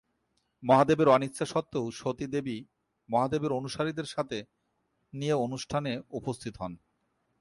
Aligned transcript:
মহাদেবের 0.63 1.07
অনিচ্ছা 1.09 1.45
সত্ত্বেও 1.45 1.85
সতী 1.91 2.25
দেবী 2.27 2.57
মহাদেবের 3.09 3.51
অনুসারীদের 3.51 4.05
সাথে 4.05 4.37
নিয়ে 5.13 5.35
অনুষ্ঠানে 5.37 5.91
উপস্থিত 6.11 6.53
হন। 6.57 6.73